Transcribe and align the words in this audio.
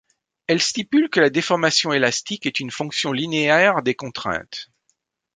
Elle 0.47 0.63
stipule 0.63 1.11
que 1.11 1.19
la 1.19 1.29
déformation 1.29 1.93
élastique 1.93 2.47
est 2.47 2.59
une 2.59 2.71
fonction 2.71 3.11
linéaire 3.11 3.83
des 3.83 3.93
contraintes. 3.93 4.71